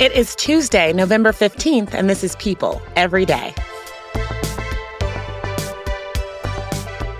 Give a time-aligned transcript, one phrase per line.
[0.00, 3.52] It is Tuesday, November 15th, and this is People Every Day.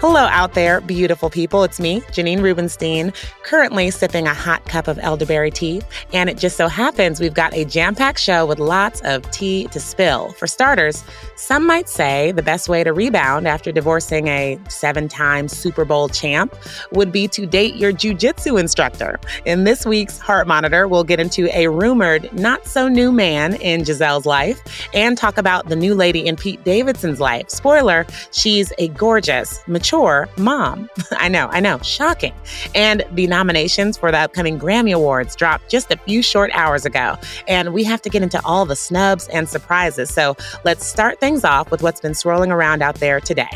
[0.01, 1.63] Hello, out there, beautiful people.
[1.63, 5.83] It's me, Janine Rubenstein, currently sipping a hot cup of elderberry tea.
[6.15, 9.67] And it just so happens we've got a jam packed show with lots of tea
[9.73, 10.33] to spill.
[10.33, 11.05] For starters,
[11.37, 16.09] some might say the best way to rebound after divorcing a seven time Super Bowl
[16.09, 16.57] champ
[16.93, 19.21] would be to date your jujitsu instructor.
[19.45, 23.83] In this week's Heart Monitor, we'll get into a rumored not so new man in
[23.83, 24.63] Gisele's life
[24.95, 27.51] and talk about the new lady in Pete Davidson's life.
[27.51, 30.89] Spoiler, she's a gorgeous, mature, mature mom.
[31.13, 32.35] I know, I know, shocking.
[32.75, 37.17] And the nominations for the upcoming Grammy Awards dropped just a few short hours ago.
[37.49, 40.13] And we have to get into all the snubs and surprises.
[40.13, 43.51] So let's start things off with what's been swirling around out there today.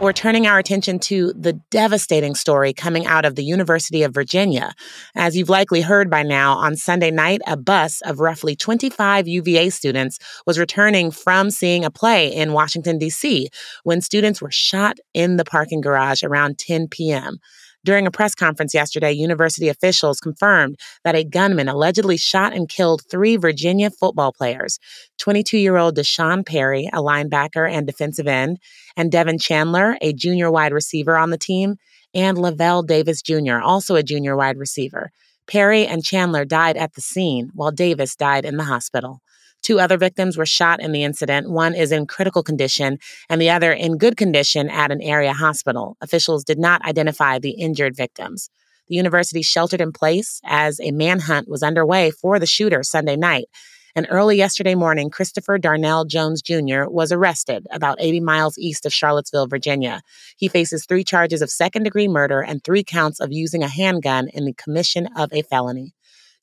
[0.00, 4.72] We're turning our attention to the devastating story coming out of the University of Virginia.
[5.16, 9.70] As you've likely heard by now, on Sunday night, a bus of roughly 25 UVA
[9.70, 13.48] students was returning from seeing a play in Washington, D.C.,
[13.82, 17.38] when students were shot in the parking garage around 10 p.m.
[17.84, 23.02] During a press conference yesterday, university officials confirmed that a gunman allegedly shot and killed
[23.10, 24.78] three Virginia football players
[25.18, 28.58] 22 year old D'Sean Perry, a linebacker and defensive end,
[28.96, 31.76] and Devin Chandler, a junior wide receiver on the team,
[32.14, 35.10] and Lavelle Davis Jr., also a junior wide receiver.
[35.46, 39.20] Perry and Chandler died at the scene, while Davis died in the hospital.
[39.62, 41.50] Two other victims were shot in the incident.
[41.50, 45.96] One is in critical condition and the other in good condition at an area hospital.
[46.00, 48.50] Officials did not identify the injured victims.
[48.88, 53.48] The university sheltered in place as a manhunt was underway for the shooter Sunday night.
[53.94, 56.84] And early yesterday morning, Christopher Darnell Jones Jr.
[56.88, 60.02] was arrested about 80 miles east of Charlottesville, Virginia.
[60.36, 64.28] He faces three charges of second degree murder and three counts of using a handgun
[64.28, 65.94] in the commission of a felony.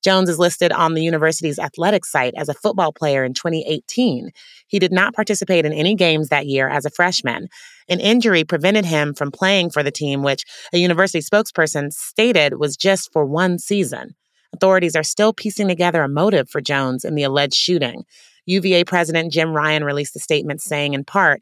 [0.05, 4.29] Jones is listed on the university's athletic site as a football player in 2018.
[4.67, 7.47] He did not participate in any games that year as a freshman.
[7.89, 12.77] An injury prevented him from playing for the team, which a university spokesperson stated was
[12.77, 14.13] just for one season.
[14.53, 18.03] Authorities are still piecing together a motive for Jones in the alleged shooting.
[18.45, 21.41] UVA President Jim Ryan released a statement saying, in part,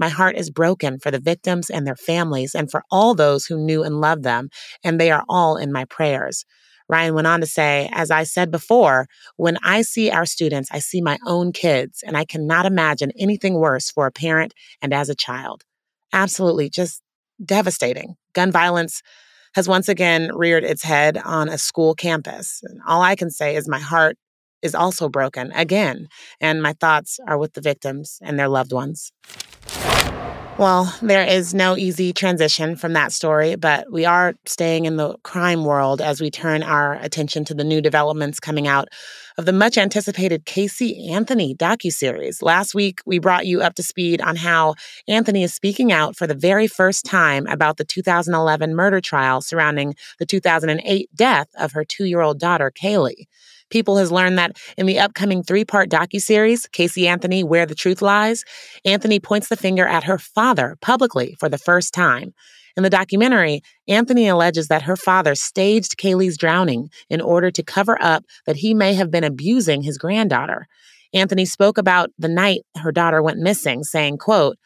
[0.00, 3.56] my heart is broken for the victims and their families and for all those who
[3.56, 4.48] knew and loved them,
[4.82, 6.44] and they are all in my prayers.
[6.90, 9.06] Ryan went on to say, as I said before,
[9.36, 13.54] when I see our students, I see my own kids, and I cannot imagine anything
[13.54, 15.62] worse for a parent and as a child.
[16.12, 17.00] Absolutely just
[17.44, 18.16] devastating.
[18.32, 19.02] Gun violence
[19.54, 22.60] has once again reared its head on a school campus.
[22.64, 24.16] And all I can say is my heart
[24.60, 26.08] is also broken again,
[26.40, 29.12] and my thoughts are with the victims and their loved ones.
[30.60, 35.16] Well, there is no easy transition from that story, but we are staying in the
[35.22, 38.88] crime world as we turn our attention to the new developments coming out
[39.38, 42.42] of the much anticipated Casey Anthony docuseries.
[42.42, 44.74] Last week, we brought you up to speed on how
[45.08, 49.94] Anthony is speaking out for the very first time about the 2011 murder trial surrounding
[50.18, 53.24] the 2008 death of her 2-year-old daughter, Caylee.
[53.70, 58.44] People has learned that in the upcoming three-part docuseries, Casey Anthony, Where the Truth Lies,
[58.84, 62.34] Anthony points the finger at her father publicly for the first time.
[62.76, 68.00] In the documentary, Anthony alleges that her father staged Caylee's drowning in order to cover
[68.00, 70.66] up that he may have been abusing his granddaughter.
[71.12, 74.56] Anthony spoke about the night her daughter went missing, saying, quote,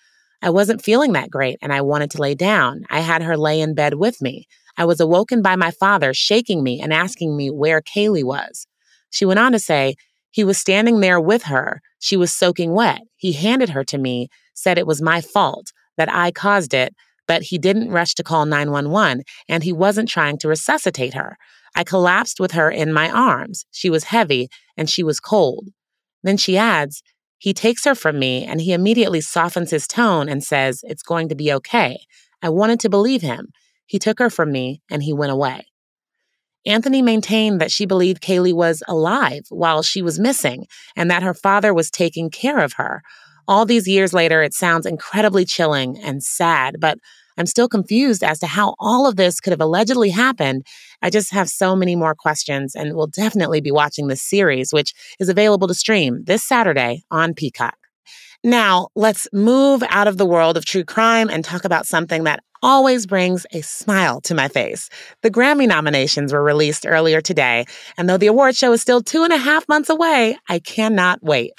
[0.42, 2.84] I wasn't feeling that great and I wanted to lay down.
[2.90, 4.46] I had her lay in bed with me.
[4.76, 8.66] I was awoken by my father shaking me and asking me where Caylee was.
[9.14, 9.94] She went on to say,
[10.32, 11.80] He was standing there with her.
[12.00, 13.02] She was soaking wet.
[13.14, 16.92] He handed her to me, said it was my fault, that I caused it,
[17.28, 21.36] but he didn't rush to call 911, and he wasn't trying to resuscitate her.
[21.76, 23.64] I collapsed with her in my arms.
[23.70, 25.68] She was heavy and she was cold.
[26.24, 27.00] Then she adds,
[27.38, 31.28] He takes her from me and he immediately softens his tone and says, It's going
[31.28, 32.00] to be okay.
[32.42, 33.50] I wanted to believe him.
[33.86, 35.66] He took her from me and he went away.
[36.66, 40.66] Anthony maintained that she believed Caylee was alive while she was missing
[40.96, 43.02] and that her father was taking care of her.
[43.46, 46.98] All these years later, it sounds incredibly chilling and sad, but
[47.36, 50.66] I'm still confused as to how all of this could have allegedly happened.
[51.02, 54.94] I just have so many more questions and will definitely be watching this series, which
[55.18, 57.76] is available to stream this Saturday on Peacock.
[58.44, 62.40] Now, let's move out of the world of true crime and talk about something that
[62.64, 64.88] always brings a smile to my face.
[65.20, 67.66] The Grammy nominations were released earlier today,
[67.98, 71.22] and though the award show is still two and a half months away, I cannot
[71.22, 71.52] wait.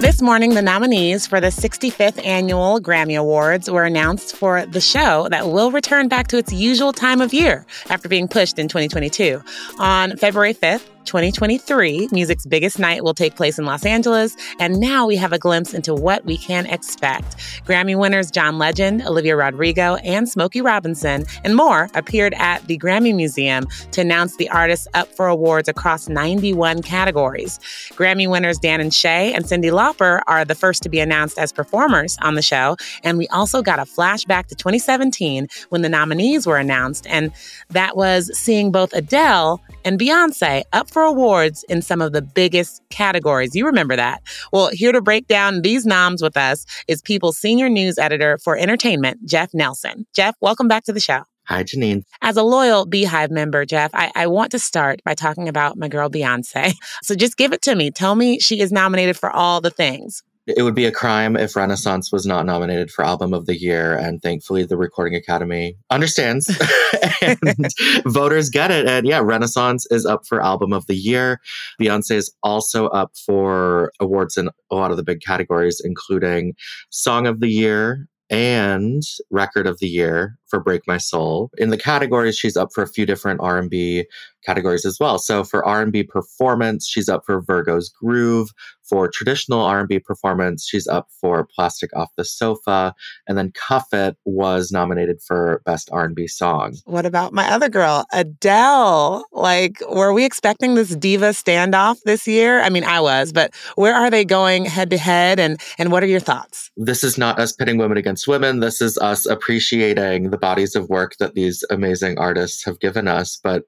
[0.00, 5.28] This morning, the nominees for the 65th annual Grammy Awards were announced for the show
[5.30, 9.42] that will return back to its usual time of year after being pushed in 2022.
[9.78, 15.06] On February 5th, 2023, music's biggest night will take place in Los Angeles, and now
[15.06, 17.36] we have a glimpse into what we can expect.
[17.64, 23.14] Grammy winners John Legend, Olivia Rodrigo, and Smokey Robinson, and more appeared at the Grammy
[23.14, 27.58] Museum to announce the artists up for awards across 91 categories.
[27.92, 31.52] Grammy winners Dan and Shay and Cyndi Lauper are the first to be announced as
[31.52, 36.46] performers on the show, and we also got a flashback to 2017 when the nominees
[36.46, 37.32] were announced, and
[37.70, 42.80] that was seeing both Adele and Beyonce up for awards in some of the biggest
[42.88, 43.54] categories.
[43.54, 44.22] You remember that.
[44.50, 48.56] Well, here to break down these noms with us is People's senior news editor for
[48.56, 50.06] entertainment, Jeff Nelson.
[50.14, 51.24] Jeff, welcome back to the show.
[51.48, 52.04] Hi, Janine.
[52.22, 55.88] As a loyal BeyHive member, Jeff, I, I, want to start by talking about my
[55.88, 56.72] girl Beyonce.
[57.02, 57.90] So just give it to me.
[57.90, 61.56] Tell me she is nominated for all the things it would be a crime if
[61.56, 63.96] Renaissance was not nominated for Album of the Year.
[63.96, 66.48] And thankfully, the Recording Academy understands
[67.22, 67.68] and
[68.06, 68.86] voters get it.
[68.86, 71.40] And yeah, Renaissance is up for Album of the Year.
[71.80, 76.54] Beyonce is also up for awards in a lot of the big categories, including
[76.90, 81.76] Song of the Year, and record of the year for break my soul in the
[81.76, 84.04] categories she's up for a few different r&b
[84.46, 85.18] categories as well.
[85.18, 88.50] So for r&b performance she's up for virgo's groove.
[88.88, 92.94] For traditional r&b performance she's up for plastic off the sofa.
[93.26, 96.76] And then cuff it was nominated for best r&b song.
[96.84, 99.24] What about my other girl adele?
[99.32, 102.60] Like were we expecting this diva standoff this year?
[102.60, 105.40] I mean i was but where are they going head to head?
[105.40, 106.70] And and what are your thoughts?
[106.76, 108.60] This is not us pitting women against women.
[108.60, 113.38] This is us appreciating the bodies of work that these amazing artists have given us.
[113.42, 113.64] But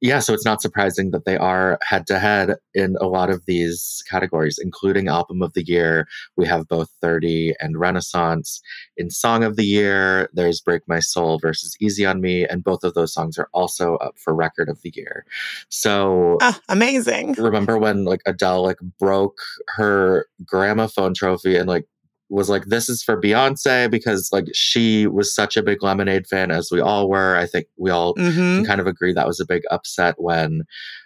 [0.00, 3.44] yeah, so it's not surprising that they are head to head in a lot of
[3.46, 6.06] these categories, including Album of the Year.
[6.36, 8.60] We have both 30 and Renaissance.
[8.96, 12.84] In Song of the Year, there's Break My Soul versus Easy on Me, and both
[12.84, 15.24] of those songs are also up for Record of the Year.
[15.68, 17.32] So oh, amazing.
[17.34, 19.38] Remember when like Adele like broke
[19.68, 21.86] her gramophone trophy and like
[22.28, 26.50] was like, this is for Beyonce because like she was such a big Lemonade fan
[26.50, 27.36] as we all were.
[27.36, 28.64] I think we all mm-hmm.
[28.64, 30.62] kind of agree that was a big upset when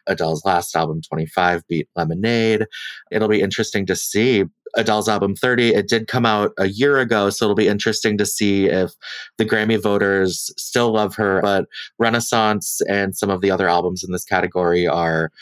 [0.06, 2.66] Adele's last album, 25, beat Lemonade.
[3.10, 4.44] It'll be interesting to see.
[4.76, 8.24] Adele's album 30, it did come out a year ago, so it'll be interesting to
[8.24, 8.92] see if
[9.36, 11.40] the Grammy voters still love her.
[11.42, 11.66] But
[11.98, 15.32] Renaissance and some of the other albums in this category are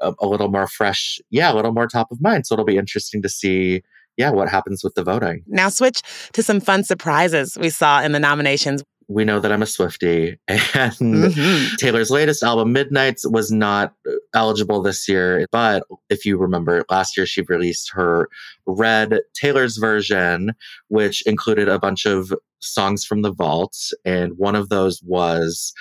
[0.00, 2.46] a, a little more fresh, yeah, a little more top of mind.
[2.46, 3.82] So it'll be interesting to see
[4.18, 5.44] yeah, what happens with the voting.
[5.46, 8.82] Now, switch to some fun surprises we saw in the nominations.
[9.10, 11.76] We know that I'm a Swifty, and mm-hmm.
[11.76, 15.46] Taylor's latest album, Midnights, was not uh, eligible this year.
[15.50, 18.28] But if you remember, last year she released her
[18.66, 20.52] Red Taylor's version,
[20.88, 23.78] which included a bunch of songs from the vault.
[24.04, 25.72] And one of those was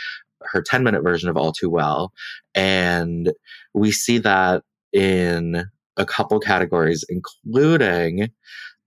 [0.44, 2.14] her 10 minute version of All Too Well.
[2.56, 3.34] And
[3.74, 5.66] we see that in
[5.98, 8.30] a couple categories, including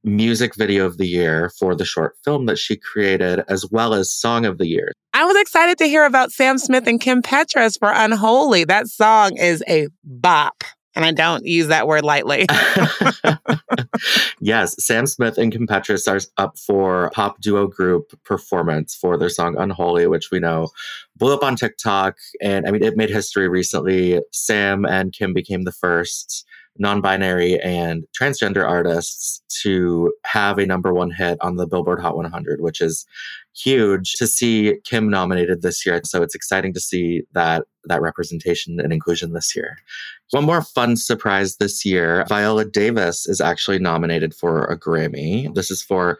[0.02, 4.12] music video of the year for the short film that she created, as well as
[4.12, 4.92] song of the year.
[5.12, 8.64] I was excited to hear about Sam Smith and Kim Petras for Unholy.
[8.64, 10.64] That song is a bop.
[10.96, 12.46] And I don't use that word lightly.
[14.40, 19.28] yes, Sam Smith and Kim Petras are up for pop duo group performance for their
[19.28, 20.68] song Unholy, which we know
[21.16, 22.16] blew up on TikTok.
[22.40, 24.20] And I mean, it made history recently.
[24.32, 26.44] Sam and Kim became the first
[26.78, 32.16] non binary and transgender artists to have a number one hit on the Billboard Hot
[32.16, 33.06] 100, which is
[33.54, 36.00] huge to see Kim nominated this year.
[36.04, 39.78] So it's exciting to see that that representation and inclusion this year.
[40.30, 45.52] One more fun surprise this year Viola Davis is actually nominated for a Grammy.
[45.54, 46.18] This is for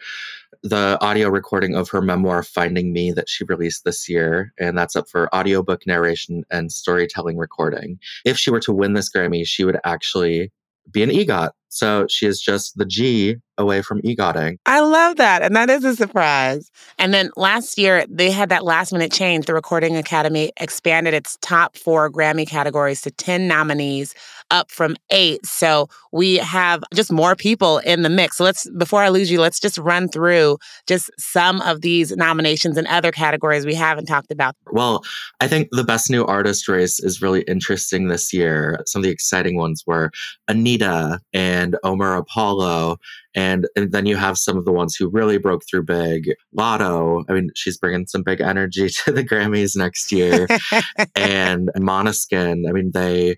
[0.62, 4.96] the audio recording of her memoir Finding Me that she released this year, and that's
[4.96, 7.98] up for audiobook narration and storytelling recording.
[8.24, 10.52] If she were to win this Grammy, she would actually
[10.90, 14.58] be an EGOT So she is just the G away from egotting.
[14.66, 15.42] I love that.
[15.42, 16.70] And that is a surprise.
[16.98, 19.46] And then last year, they had that last minute change.
[19.46, 24.14] The Recording Academy expanded its top four Grammy categories to 10 nominees,
[24.50, 25.44] up from eight.
[25.46, 28.38] So we have just more people in the mix.
[28.38, 30.58] So let's, before I lose you, let's just run through
[30.88, 34.56] just some of these nominations and other categories we haven't talked about.
[34.72, 35.04] Well,
[35.40, 38.80] I think the best new artist race is really interesting this year.
[38.86, 40.10] Some of the exciting ones were
[40.48, 42.98] Anitta and Omar Apollo
[43.34, 46.30] and, and then you have some of the ones who really broke through big.
[46.56, 50.46] Latto, I mean, she's bringing some big energy to the Grammys next year.
[51.16, 53.36] and Måneskin, I mean, they,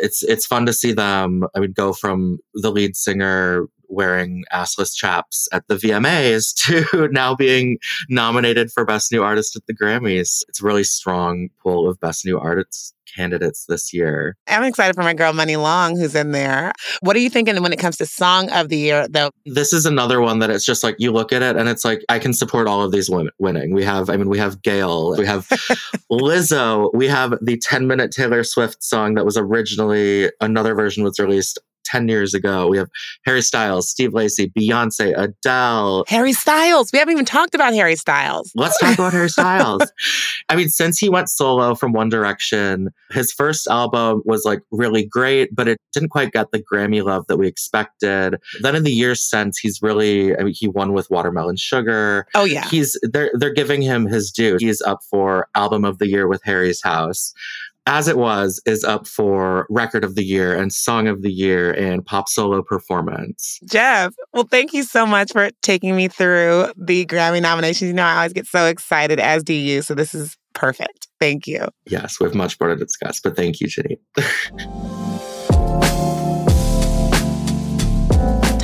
[0.00, 4.94] it's, it's fun to see them, I mean, go from the lead singer wearing assless
[4.94, 6.54] chaps at the VMAs
[6.92, 10.42] to now being nominated for Best New Artist at the Grammys.
[10.48, 14.36] It's a really strong pool of Best New Artists candidates this year.
[14.48, 16.72] I'm excited for my girl Muni Long, who's in there.
[17.00, 19.30] What are you thinking when it comes to Song of the Year, though?
[19.46, 22.04] This is another one that it's just like you look at it and it's like
[22.08, 23.74] I can support all of these win- winning.
[23.74, 25.48] We have, I mean, we have GAYLE, we have
[26.10, 31.18] Lizzo, we have the 10 minute Taylor Swift song that was originally another version was
[31.18, 32.68] released 10 years ago.
[32.68, 32.88] We have
[33.24, 36.04] Harry Styles, Steve Lacy, Beyonce, Adele.
[36.08, 36.90] Harry Styles.
[36.92, 38.50] We haven't even talked about Harry Styles.
[38.54, 39.82] Let's talk about Harry Styles.
[40.48, 45.04] I mean, since he went solo from One Direction, his first album was like really
[45.04, 48.36] great, but it didn't quite get the Grammy love that we expected.
[48.60, 52.26] Then in the years since, he's really, I mean, he won with Watermelon Sugar.
[52.34, 52.68] Oh, yeah.
[52.68, 54.56] He's, they're, they're giving him his due.
[54.58, 57.32] He's up for Album of the Year with Harry's House
[57.86, 61.72] as it was is up for record of the year and song of the year
[61.72, 63.60] and pop solo performance.
[63.66, 67.88] Jeff, well, thank you so much for taking me through the Grammy nominations.
[67.88, 69.82] You know, I always get so excited, as do you.
[69.82, 71.08] So this is perfect.
[71.20, 71.68] Thank you.
[71.86, 74.90] Yes, we have much more to discuss, but thank you, Janine.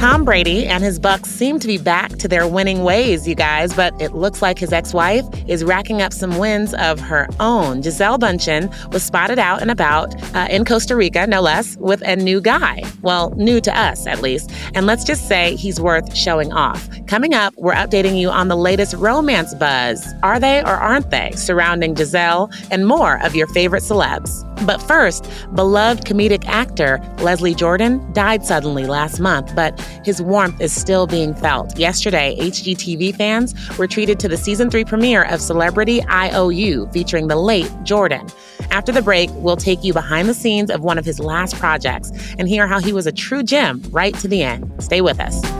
[0.01, 3.75] Tom Brady and his Bucs seem to be back to their winning ways, you guys,
[3.75, 7.83] but it looks like his ex-wife is racking up some wins of her own.
[7.83, 12.17] Gisele Bündchen was spotted out and about uh, in Costa Rica, no less, with a
[12.17, 12.83] new guy.
[13.03, 14.51] Well, new to us, at least.
[14.73, 16.89] And let's just say he's worth showing off.
[17.07, 20.15] Coming up, we're updating you on the latest romance buzz.
[20.23, 21.33] Are they or aren't they?
[21.33, 24.47] Surrounding Gisele and more of your favorite celebs.
[24.67, 30.73] But first, beloved comedic actor Leslie Jordan died suddenly last month, but his warmth is
[30.73, 31.79] still being felt.
[31.79, 37.37] Yesterday, HGTV fans were treated to the season three premiere of Celebrity IOU featuring the
[37.37, 38.27] late Jordan.
[38.71, 42.11] After the break, we'll take you behind the scenes of one of his last projects
[42.39, 44.71] and hear how he was a true gem right to the end.
[44.83, 45.60] Stay with us.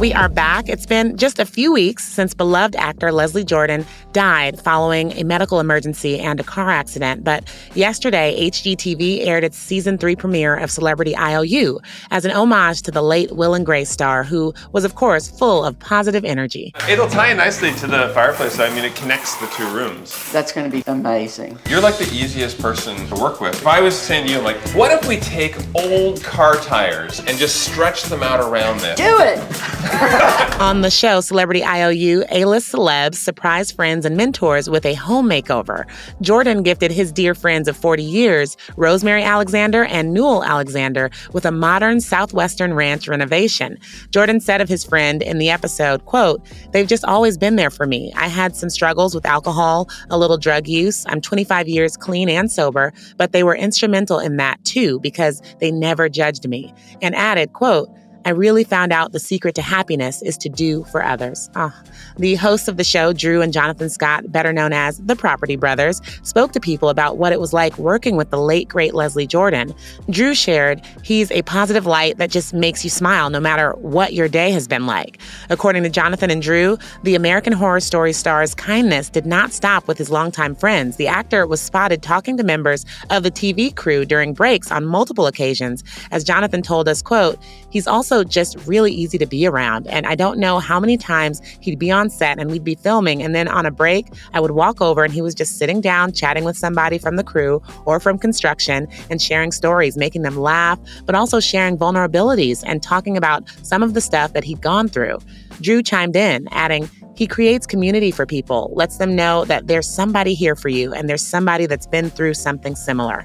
[0.00, 0.68] We are back.
[0.68, 5.60] It's been just a few weeks since beloved actor Leslie Jordan died following a medical
[5.60, 7.22] emergency and a car accident.
[7.22, 12.90] But yesterday, HGTV aired its season three premiere of Celebrity IOU as an homage to
[12.90, 16.72] the late Will and Grace star, who was, of course, full of positive energy.
[16.88, 18.58] It'll tie in nicely to the fireplace.
[18.58, 20.30] I mean, it connects the two rooms.
[20.32, 21.56] That's going to be amazing.
[21.68, 23.54] You're like the easiest person to work with.
[23.54, 27.38] If I was saying to you, like, what if we take old car tires and
[27.38, 28.96] just stretch them out around this?
[28.96, 29.38] Do it!
[30.60, 35.84] On the show, Celebrity IOU, A-list celebs surprise friends and mentors with a home makeover.
[36.22, 41.50] Jordan gifted his dear friends of 40 years, Rosemary Alexander and Newell Alexander, with a
[41.50, 43.78] modern Southwestern ranch renovation.
[44.10, 46.40] Jordan said of his friend in the episode, quote,
[46.72, 48.10] They've just always been there for me.
[48.16, 51.04] I had some struggles with alcohol, a little drug use.
[51.08, 55.70] I'm 25 years clean and sober, but they were instrumental in that too because they
[55.70, 56.72] never judged me.
[57.02, 57.90] And added, quote,
[58.24, 61.50] I really found out the secret to happiness is to do for others.
[61.56, 61.72] Oh.
[62.16, 66.00] The hosts of the show, Drew and Jonathan Scott, better known as the Property Brothers,
[66.22, 69.74] spoke to people about what it was like working with the late, great Leslie Jordan.
[70.08, 74.28] Drew shared he's a positive light that just makes you smile no matter what your
[74.28, 75.18] day has been like.
[75.50, 79.98] According to Jonathan and Drew, the American Horror Story star's kindness did not stop with
[79.98, 80.96] his longtime friends.
[80.96, 85.26] The actor was spotted talking to members of the TV crew during breaks on multiple
[85.26, 85.82] occasions.
[86.10, 87.38] As Jonathan told us, quote,
[87.70, 89.86] he's also just really easy to be around.
[89.88, 93.22] And I don't know how many times he'd be on set and we'd be filming.
[93.22, 96.12] And then on a break, I would walk over and he was just sitting down,
[96.12, 100.78] chatting with somebody from the crew or from construction and sharing stories, making them laugh,
[101.06, 105.18] but also sharing vulnerabilities and talking about some of the stuff that he'd gone through.
[105.60, 110.34] Drew chimed in, adding, he creates community for people, lets them know that there's somebody
[110.34, 113.24] here for you and there's somebody that's been through something similar.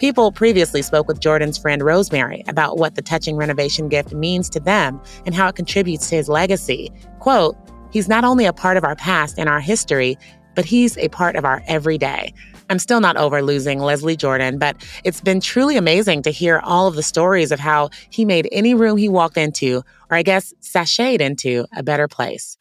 [0.00, 4.58] People previously spoke with Jordan's friend Rosemary about what the touching renovation gift means to
[4.58, 6.90] them and how it contributes to his legacy.
[7.18, 7.54] Quote,
[7.92, 10.16] He's not only a part of our past and our history,
[10.54, 12.32] but he's a part of our everyday.
[12.70, 16.86] I'm still not over losing Leslie Jordan, but it's been truly amazing to hear all
[16.86, 20.54] of the stories of how he made any room he walked into, or I guess
[20.62, 22.56] sashayed into, a better place.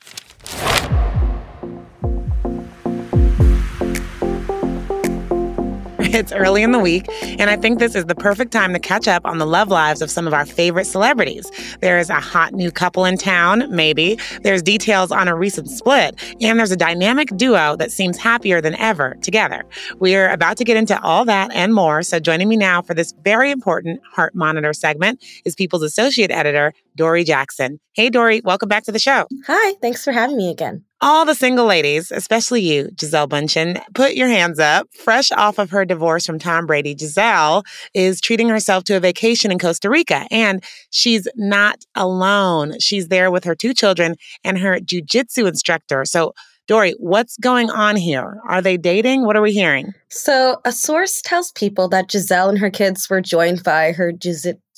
[6.12, 9.08] It's early in the week, and I think this is the perfect time to catch
[9.08, 11.52] up on the love lives of some of our favorite celebrities.
[11.82, 14.18] There is a hot new couple in town, maybe.
[14.42, 18.74] There's details on a recent split, and there's a dynamic duo that seems happier than
[18.76, 19.64] ever together.
[20.00, 23.14] We're about to get into all that and more, so joining me now for this
[23.24, 27.80] very important Heart Monitor segment is People's Associate Editor, Dory Jackson.
[27.94, 29.26] Hey, Dory, welcome back to the show.
[29.48, 30.84] Hi, thanks for having me again.
[31.00, 34.86] All the single ladies, especially you, Gisele Bündchen, put your hands up.
[34.94, 37.64] Fresh off of her divorce from Tom Brady, Gisele
[37.94, 40.28] is treating herself to a vacation in Costa Rica.
[40.30, 42.78] And she's not alone.
[42.82, 46.04] She's there with her two children and her jujitsu instructor.
[46.04, 46.34] So,
[46.68, 48.42] Dory, what's going on here?
[48.48, 49.26] Are they dating?
[49.26, 49.94] What are we hearing?
[50.10, 54.34] So, a source tells people that Gisele and her kids were joined by her jiu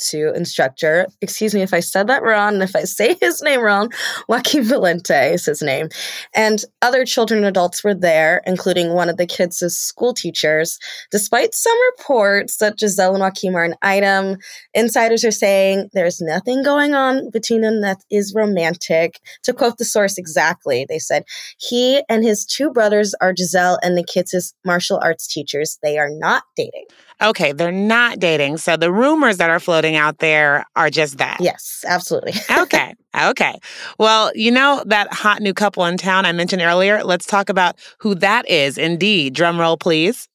[0.10, 1.08] to instructor.
[1.22, 3.92] Excuse me if I said that wrong, and if I say his name wrong,
[4.28, 5.90] Joaquin Valente is his name.
[6.36, 10.80] And other children and adults were there, including one of the kids' school teachers.
[11.12, 14.38] Despite some reports that Gisele and Joaquin are an item,
[14.74, 19.20] insiders are saying there's nothing going on between them that is romantic.
[19.44, 21.24] To quote the source exactly, they said,
[21.58, 25.78] he and his two brothers are Gisele and the kids' martial arts teachers.
[25.84, 26.86] They are not dating.
[27.22, 28.58] Okay, they're not dating.
[28.58, 31.38] So the rumors that are floating out there are just that.
[31.40, 32.34] Yes, absolutely.
[32.58, 32.96] okay.
[33.20, 33.60] Okay.
[34.00, 37.04] Well, you know that hot new couple in town I mentioned earlier?
[37.04, 38.78] Let's talk about who that is.
[38.78, 39.34] Indeed.
[39.34, 40.28] Drum roll, please.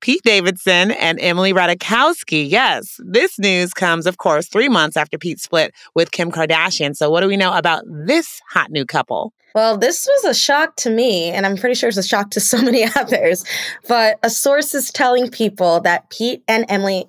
[0.00, 2.48] Pete Davidson and Emily Ratajkowski.
[2.48, 6.96] Yes, this news comes, of course, three months after Pete split with Kim Kardashian.
[6.96, 9.32] So, what do we know about this hot new couple?
[9.54, 12.40] Well, this was a shock to me, and I'm pretty sure it's a shock to
[12.40, 13.44] so many others.
[13.88, 17.06] But a source is telling people that Pete and Emily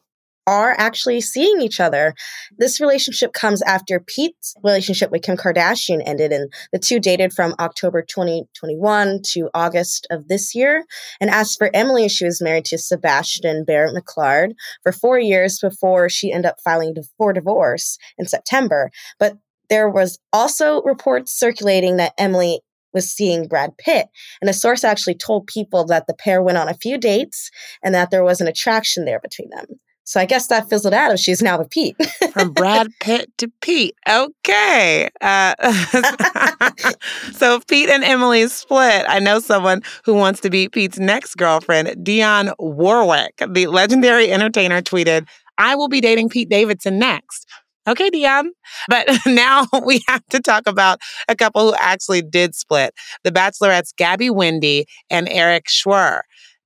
[0.48, 2.16] are actually seeing each other.
[2.58, 7.54] This relationship comes after Pete's relationship with Kim Kardashian ended, and the two dated from
[7.60, 10.84] October 2021 to August of this year.
[11.20, 16.32] And as for Emily, she was married to Sebastian Bear-McClard for four years before she
[16.32, 18.90] ended up filing for divorce in September.
[19.20, 19.38] But
[19.72, 22.60] there was also reports circulating that Emily
[22.94, 24.08] was seeing Brad Pitt.
[24.42, 27.50] And a source actually told people that the pair went on a few dates
[27.82, 29.66] and that there was an attraction there between them.
[30.04, 31.96] So I guess that fizzled out if she's now with Pete.
[32.34, 33.96] From Brad Pitt to Pete.
[34.10, 35.08] Okay.
[35.22, 35.56] Uh,
[37.32, 42.06] so Pete and Emily split, I know someone who wants to be Pete's next girlfriend,
[42.06, 43.42] Dionne Warwick.
[43.48, 47.48] The legendary entertainer tweeted, I will be dating Pete Davidson next.
[47.88, 48.50] Okay, Dionne.
[48.88, 53.96] But now we have to talk about a couple who actually did split the Bachelorettes,
[53.96, 56.22] Gabby Windey and Erich Schwer.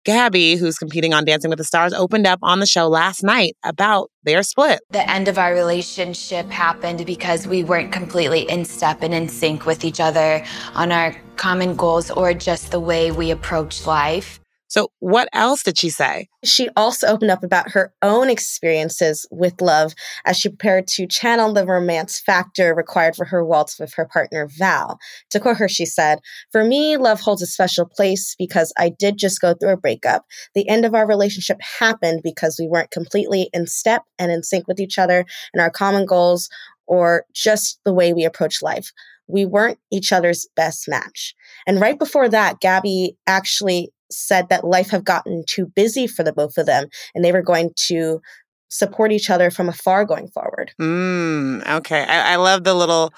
[0.06, 3.58] Gabby, who's competing on Dancing with the Stars, opened up on the show last night
[3.66, 4.82] about their split.
[4.92, 9.66] The end of our relationship happened because we weren't completely in step and in sync
[9.66, 14.40] with each other on our common goals or just the way we approach life.
[14.68, 16.28] So, what else did she say?
[16.44, 19.94] She also opened up about her own experiences with love
[20.26, 24.50] as she prepared to channel the romance factor required for her waltz with her partner,
[24.58, 24.98] Val.
[25.32, 26.20] To quote her, she said,
[26.52, 30.26] For me, love holds a special place because I did just go through a breakup.
[30.56, 34.68] The end of our relationship happened because we weren't completely in step and in sync
[34.68, 36.50] with each other and our common goals
[36.88, 38.92] or just the way we approach life
[39.28, 41.34] we weren't each other's best match.
[41.68, 46.34] And right before that, Gabby actually said that life had gotten too busy for the
[46.34, 48.22] both of them and they were going to
[48.70, 50.72] support each other from afar going forward.
[50.80, 52.04] Mm, okay.
[52.04, 53.14] I, I love the little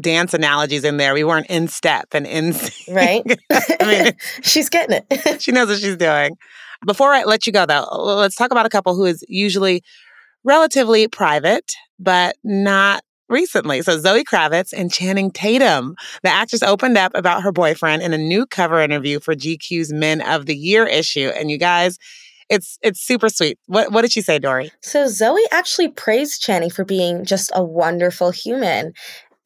[0.00, 1.14] dance analogies in there.
[1.14, 2.96] We weren't in step and in sync.
[2.96, 3.22] right.
[3.80, 4.12] I mean,
[4.42, 5.42] she's getting it.
[5.42, 6.36] she knows what she's doing.
[6.86, 9.82] Before I let you go, though, let's talk about a couple who is usually
[10.44, 13.82] relatively private, but not recently.
[13.82, 15.96] So Zoe Kravitz and Channing Tatum.
[16.22, 20.20] The actress opened up about her boyfriend in a new cover interview for GQ's Men
[20.20, 21.30] of the Year issue.
[21.34, 21.98] And you guys,
[22.48, 23.58] it's it's super sweet.
[23.66, 24.70] What what did she say, Dory?
[24.82, 28.92] So Zoe actually praised Channing for being just a wonderful human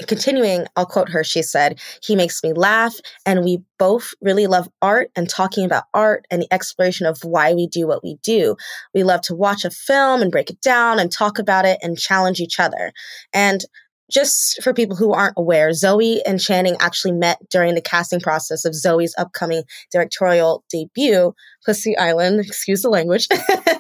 [0.06, 1.24] continuing, I'll quote her.
[1.24, 5.84] She said, He makes me laugh, and we both really love art and talking about
[5.94, 8.56] art and the exploration of why we do what we do.
[8.94, 11.98] We love to watch a film and break it down and talk about it and
[11.98, 12.92] challenge each other.
[13.32, 13.64] And
[14.10, 18.64] just for people who aren't aware, Zoe and Channing actually met during the casting process
[18.64, 23.28] of Zoe's upcoming directorial debut, Pussy Island, excuse the language.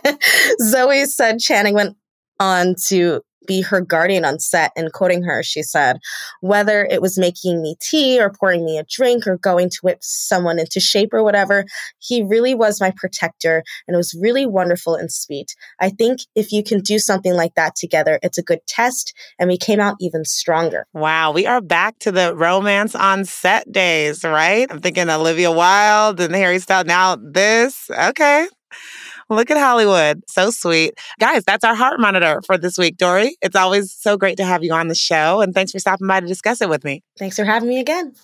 [0.62, 1.96] Zoe said Channing went
[2.40, 4.72] on to be her guardian on set.
[4.76, 5.98] And quoting her, she said,
[6.40, 9.98] whether it was making me tea or pouring me a drink or going to whip
[10.02, 11.64] someone into shape or whatever,
[11.98, 15.54] he really was my protector and it was really wonderful and sweet.
[15.80, 19.14] I think if you can do something like that together, it's a good test.
[19.38, 20.86] And we came out even stronger.
[20.92, 21.32] Wow.
[21.32, 24.66] We are back to the romance on set days, right?
[24.70, 26.86] I'm thinking Olivia Wilde and Harry Styles.
[26.86, 27.90] Now this.
[27.90, 28.48] Okay.
[29.28, 30.22] Look at Hollywood.
[30.28, 30.94] So sweet.
[31.18, 33.36] Guys, that's our heart monitor for this week, Dory.
[33.42, 35.40] It's always so great to have you on the show.
[35.40, 37.02] And thanks for stopping by to discuss it with me.
[37.18, 38.14] Thanks for having me again.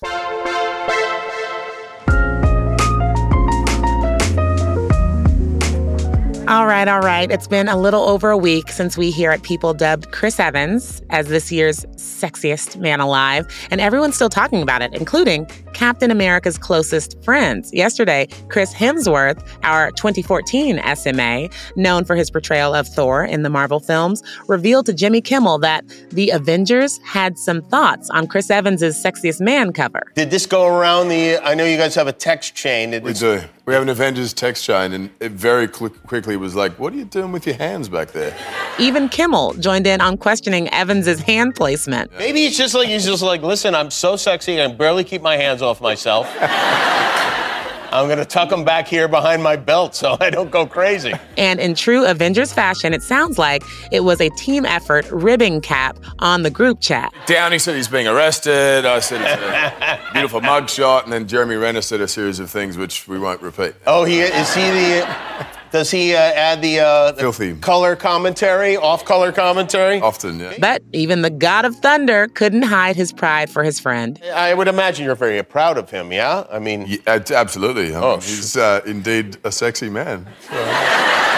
[6.53, 7.31] All right, all right.
[7.31, 11.01] It's been a little over a week since we here at People dubbed Chris Evans
[11.09, 16.59] as this year's sexiest man alive, and everyone's still talking about it, including Captain America's
[16.59, 17.73] closest friends.
[17.73, 23.81] Yesterday, Chris Hemsworth, our 2014 SMA, known for his portrayal of Thor in the Marvel
[23.81, 29.41] films, revealed to Jimmy Kimmel that the Avengers had some thoughts on Chris Evans's sexiest
[29.41, 30.13] man cover.
[30.17, 31.39] Did this go around the?
[31.39, 32.91] I know you guys have a text chain.
[32.91, 33.41] Did we do.
[33.65, 36.97] We have an Avengers text chain, and it very cl- quickly was like, "What are
[36.97, 38.37] you doing with your hands back there?"
[38.81, 42.11] Even Kimmel joined in on questioning Evans's hand placement.
[42.19, 45.23] Maybe it's just like he's just like, "Listen, I'm so sexy, I can barely keep
[45.23, 46.27] my hands off myself."
[47.93, 51.13] I'm going to tuck them back here behind my belt so I don't go crazy.
[51.37, 55.99] And in true Avengers fashion, it sounds like it was a team effort ribbing cap
[56.19, 57.13] on the group chat.
[57.27, 58.87] Downey said he's being arrested.
[58.87, 59.43] I said it's
[59.83, 61.05] a beautiful mugshot.
[61.05, 63.75] And then Jeremy Renner said a series of things which we won't repeat.
[63.87, 65.62] Oh, he is he the.
[65.73, 70.01] Does he uh, add the, uh, the color commentary, off color commentary?
[70.03, 70.53] Often, yeah.
[70.61, 74.21] But even the God of Thunder couldn't hide his pride for his friend.
[74.35, 76.45] I would imagine you're very proud of him, yeah?
[76.53, 77.95] I mean, Yeah, absolutely.
[77.95, 80.27] I Oh, mean, he's uh, indeed a sexy man.
[80.49, 80.55] So,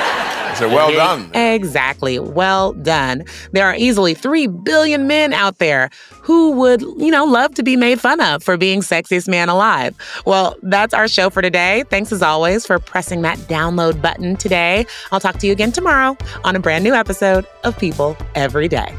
[0.54, 1.30] so well done.
[1.34, 2.18] Exactly.
[2.18, 3.24] Well done.
[3.52, 5.90] There are easily 3 billion men out there
[6.22, 9.94] who would, you know, love to be made fun of for being sexiest man alive.
[10.26, 11.84] Well, that's our show for today.
[11.90, 14.86] Thanks as always for pressing that download button today.
[15.12, 18.94] I'll talk to you again tomorrow on a brand new episode of People Every Day.